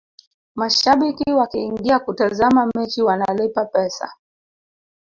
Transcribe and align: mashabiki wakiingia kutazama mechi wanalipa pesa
mashabiki 0.55 1.31
wakiingia 1.33 1.99
kutazama 1.99 2.71
mechi 2.75 3.01
wanalipa 3.03 3.65
pesa 3.65 4.09